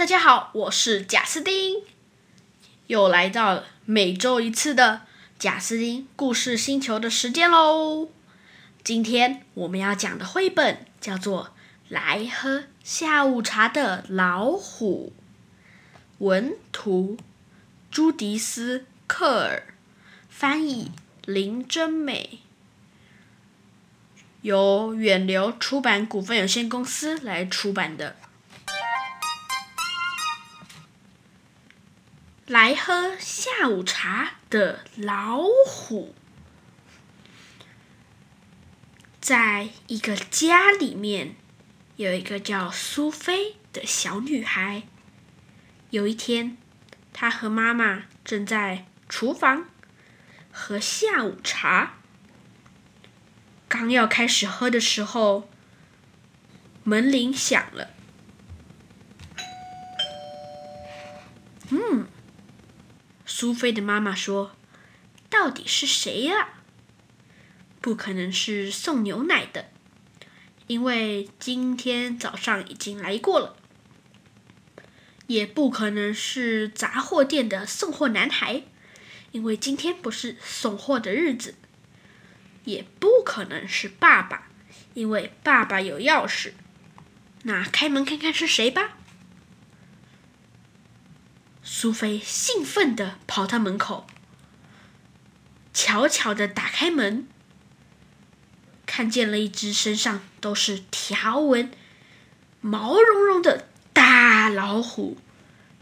[0.00, 1.82] 大家好，我是贾斯汀，
[2.86, 5.02] 又来到每周一次的
[5.38, 8.08] 贾斯汀故事星球的时间喽。
[8.82, 11.44] 今天我们要讲的绘本叫做
[11.90, 15.12] 《来喝下午茶的老虎》，
[16.24, 17.18] 文图
[17.90, 19.74] 朱迪斯·克尔，
[20.30, 20.92] 翻译
[21.26, 22.38] 林真美，
[24.40, 28.16] 由远流出版股份有限公司来出版的。
[32.50, 36.16] 来喝下午茶的老虎，
[39.20, 41.36] 在一个家里面，
[41.94, 44.82] 有一个叫苏菲的小女孩。
[45.90, 46.58] 有一天，
[47.12, 49.66] 她和妈妈正在厨房
[50.50, 52.00] 喝下午茶，
[53.68, 55.48] 刚要开始喝的时候，
[56.82, 57.90] 门铃响了。
[63.40, 64.54] 苏菲的妈妈说
[65.30, 66.60] ：“到底是谁呀？
[67.80, 69.70] 不可能是送牛奶的，
[70.66, 73.56] 因为今天早上已经来过了。
[75.26, 78.64] 也不可能是杂货店的送货男孩，
[79.32, 81.54] 因为今天不是送货的日子。
[82.66, 84.50] 也不可能是爸爸，
[84.92, 86.52] 因为爸爸有钥匙。
[87.44, 88.98] 那开门看看是谁吧。”
[91.62, 94.06] 苏菲兴奋地跑到门口，
[95.72, 97.28] 悄悄地打开门，
[98.86, 101.70] 看见了一只身上都是条纹、
[102.60, 105.18] 毛茸茸的大老虎，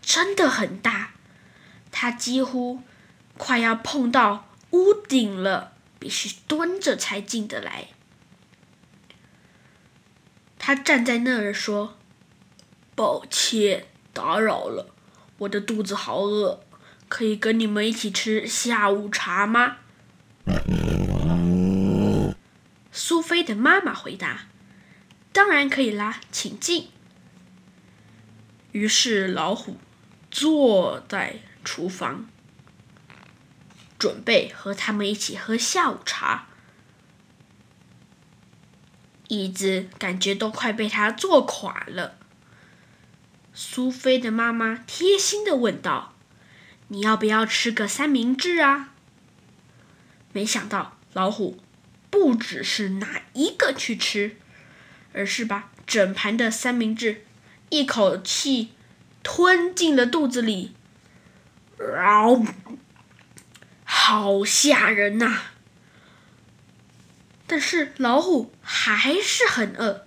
[0.00, 1.12] 真的很大，
[1.90, 2.82] 它几乎
[3.36, 7.88] 快要碰到屋顶了，必须蹲着才进得来。
[10.58, 11.98] 他站在那儿说
[12.94, 14.94] ：“抱歉，打扰了。”
[15.38, 16.64] 我的肚子好饿，
[17.08, 19.78] 可以跟你们一起吃下午茶吗？
[22.92, 24.46] 苏菲的妈妈回答
[25.32, 26.88] ：“当然可以啦，请进。”
[28.72, 29.76] 于是老虎
[30.30, 32.26] 坐在厨房，
[33.98, 36.46] 准备和他们一起喝下午茶。
[39.28, 42.18] 椅子感觉都快被他坐垮了。
[43.54, 46.14] 苏菲的妈妈贴心的问道
[46.88, 48.94] ：“你要不要吃个三明治啊？”
[50.32, 51.58] 没想到老虎
[52.08, 54.36] 不只是拿一个去吃，
[55.12, 57.24] 而是把整盘的三明治
[57.68, 58.72] 一口气
[59.22, 60.74] 吞进了肚子里。
[61.78, 62.46] 嗷！
[63.84, 65.40] 好吓人呐！
[67.46, 70.06] 但是老虎还是很饿。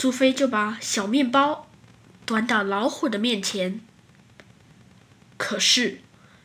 [0.00, 1.68] 苏菲就把小面包
[2.24, 3.82] 端到老虎的面前，
[5.36, 6.00] 可是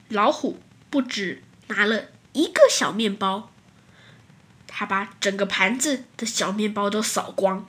[0.10, 3.54] 老虎不止拿了一个小面包，
[4.68, 7.66] 他把整个盘子的小面包都扫光。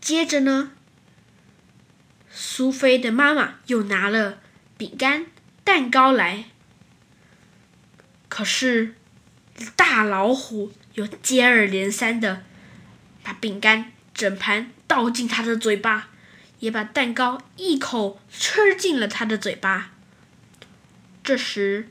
[0.00, 0.72] 接着呢，
[2.28, 4.40] 苏菲的妈妈又拿了
[4.76, 5.26] 饼干、
[5.62, 6.46] 蛋糕来，
[8.28, 8.96] 可是
[9.76, 12.42] 大老虎又接二连三的。
[13.26, 16.10] 把饼干整盘倒进他的嘴巴，
[16.60, 19.90] 也把蛋糕一口吃进了他的嘴巴。
[21.24, 21.88] 这时，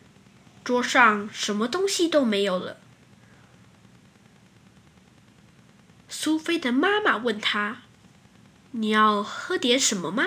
[0.63, 2.77] 桌上什么东西都没有了。
[6.07, 7.81] 苏菲的妈妈问他
[8.71, 10.25] ：“你要喝点什么吗？”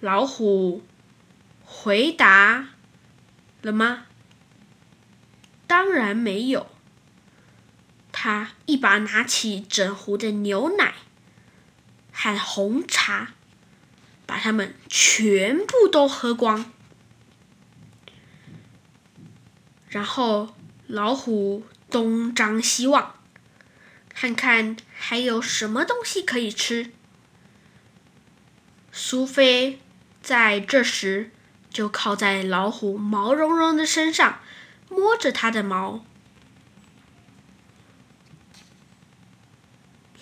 [0.00, 0.82] 老虎
[1.62, 2.70] 回答
[3.60, 4.06] 了吗？
[5.66, 6.73] 当然没有。
[8.26, 10.94] 他一把拿起整壶的牛奶
[12.10, 13.34] 和红茶，
[14.24, 16.72] 把它们全部都喝光。
[19.90, 20.54] 然后
[20.86, 23.14] 老虎东张西望，
[24.08, 26.92] 看看还有什么东西可以吃。
[28.90, 29.80] 苏菲
[30.22, 31.30] 在这时
[31.68, 34.40] 就靠在老虎毛茸茸的身上，
[34.88, 36.06] 摸着它的毛。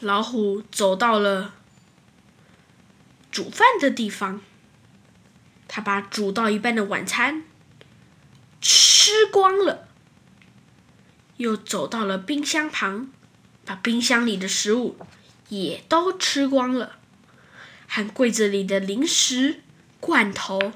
[0.02, 1.54] 老虎走到了
[3.30, 4.40] 煮饭的地方，
[5.68, 7.44] 他把煮到一半的晚餐
[8.60, 9.86] 吃光了，
[11.36, 13.12] 又走到了冰箱旁，
[13.64, 14.96] 把冰箱里的食物
[15.50, 16.96] 也都吃光了，
[17.86, 19.60] 和柜子里的零食、
[20.00, 20.72] 罐头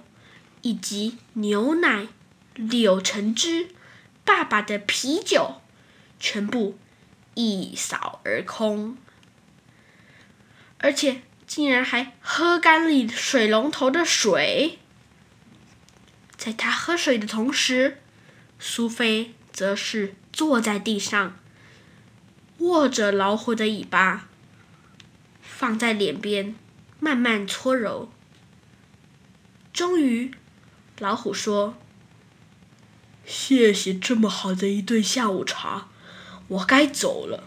[0.63, 2.07] 以及牛奶、
[2.55, 3.71] 柳橙汁、
[4.25, 5.61] 爸爸的啤酒，
[6.21, 6.79] 全部
[7.35, 8.97] 一扫而空，
[10.87, 14.79] 而且竟然还喝干了水龙头的水。
[16.37, 18.01] 在他喝水的同时，
[18.61, 21.37] 苏菲则是坐在地上，
[22.59, 24.29] 握着老虎的尾巴，
[25.43, 26.55] 放在脸边，
[27.01, 28.09] 慢慢搓揉。
[29.73, 30.31] 终于，
[31.01, 31.77] 老虎说
[33.27, 35.89] ：“谢谢这么好的一顿下午茶，
[36.47, 37.43] 我该走了。”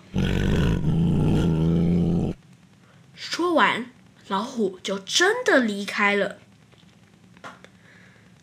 [3.39, 3.89] 说完，
[4.27, 6.39] 老虎就真的离开了。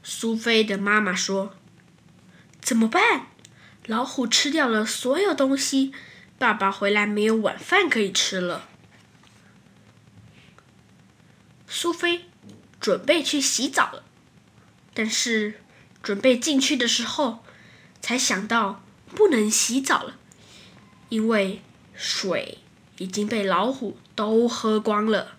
[0.02, 1.54] 苏菲的妈妈说
[2.62, 3.26] ：“怎么办？
[3.84, 5.92] 老虎吃掉了所有东西，
[6.38, 8.70] 爸爸回来没有晚饭可以吃了。”
[11.68, 12.24] 苏菲
[12.80, 14.02] 准备去洗澡了，
[14.94, 15.60] 但是
[16.02, 17.44] 准备进去的时候，
[18.00, 18.82] 才想到
[19.14, 20.16] 不能洗澡了，
[21.10, 21.60] 因为
[21.94, 22.60] 水
[22.98, 25.36] 已经被老虎都喝光了。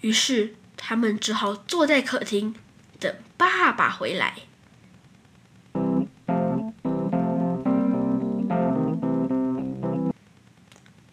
[0.00, 2.54] 于是他们只好坐在客厅。
[2.98, 4.36] 等爸爸回来，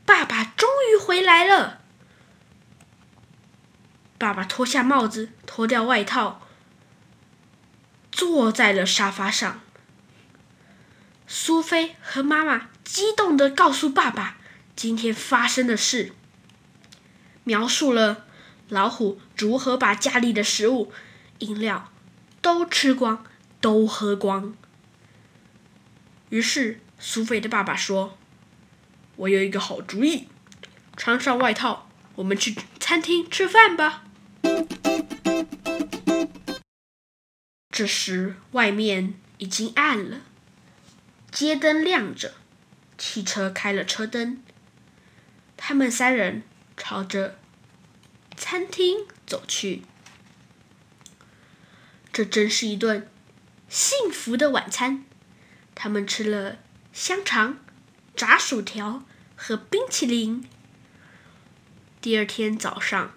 [0.05, 1.81] 爸爸终于回来了。
[4.19, 6.41] 爸爸脱下帽子，脱掉外套，
[8.11, 9.61] 坐在了沙发上。
[11.25, 14.37] 苏菲和妈妈激动的告诉爸爸
[14.81, 16.13] 今天发生的事，
[17.43, 18.25] 描述了
[18.69, 20.93] 老虎如何把家里的食物。
[21.39, 21.91] 饮料
[22.41, 23.25] 都吃光，
[23.59, 24.55] 都喝光。
[26.29, 28.17] 于是苏菲的爸爸说
[29.17, 30.29] ：“我有一个好主意，
[30.95, 34.05] 穿上外套，我们去餐厅吃饭吧。”
[37.69, 40.21] 这时外面已经暗了，
[41.29, 42.35] 街灯亮着，
[42.97, 44.41] 汽车开了车灯，
[45.61, 46.41] 他们三人
[46.77, 47.37] 朝着
[48.37, 49.83] 餐厅走去。
[52.13, 53.07] 这真是一顿
[53.67, 55.03] 幸福的晚餐。
[55.75, 56.57] 他们吃了
[56.93, 57.59] 香肠、
[58.15, 59.03] 炸薯条
[59.35, 60.43] 和冰淇淋。
[62.01, 63.13] 第二天早上，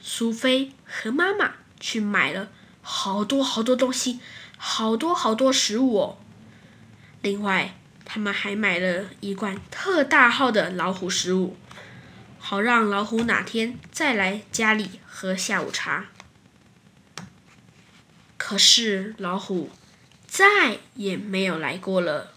[0.00, 2.50] 苏菲和妈妈去买了
[2.80, 4.20] 好多好多东西，
[4.56, 6.18] 好多好多食物哦。
[7.20, 11.56] 另外，他们还买了一罐特大号的老虎食物，
[12.46, 16.08] 好让老虎哪天再来家里喝下午茶。
[18.36, 19.70] 可是老虎
[20.26, 22.34] 再也没有来过了。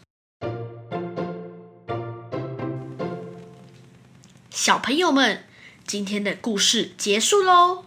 [4.49, 5.43] 小朋友们，
[5.85, 7.83] 今天的故事结束喽。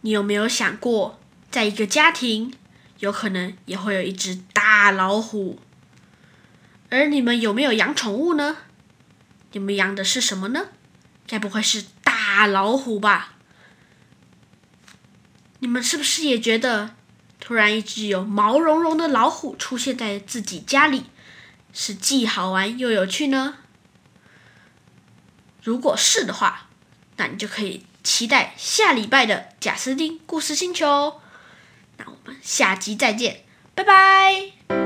[0.00, 1.20] 你有没有想过，
[1.52, 2.52] 在一个家庭，
[2.98, 5.60] 有可能也会有一只大老虎？
[6.90, 8.56] 而你们有没有养宠物呢？
[9.56, 10.66] 你们养的是什么呢？
[11.26, 13.36] 该不会是大老虎吧？
[15.60, 16.94] 你们是不是也觉得，
[17.40, 21.04] 突然一只有毛茸茸的老虎出现在自己家里，
[21.72, 23.54] 是既好玩又有趣呢？
[25.62, 26.68] 如果是的话，
[27.16, 31.22] 那你就可以期待下礼拜的贾斯汀故事星球。
[31.96, 34.85] 那我们下集再见，拜拜。